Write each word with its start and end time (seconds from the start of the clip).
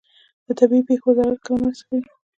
د 0.45 0.47
طبیعي 0.59 0.81
پیښو 0.89 1.07
وزارت 1.11 1.39
کله 1.45 1.57
مرسته 1.63 1.83
کوي؟ 1.87 2.01